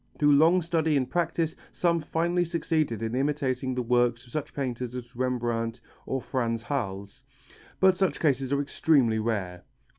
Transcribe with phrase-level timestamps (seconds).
[0.17, 4.95] Through long study and practice some finally succeed in imitating the work of such painters
[4.95, 7.23] as Rembrandt or Frans Hals,
[7.79, 9.63] but such cases are extremely rare.